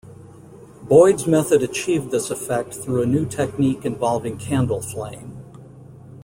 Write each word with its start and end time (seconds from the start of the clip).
Boyd's 0.81 1.27
method 1.27 1.61
achieved 1.61 2.09
this 2.09 2.31
effect 2.31 2.73
through 2.73 3.03
a 3.03 3.05
new 3.05 3.23
technique 3.23 3.85
involving 3.85 4.35
candle 4.35 4.81
flame. 4.81 5.37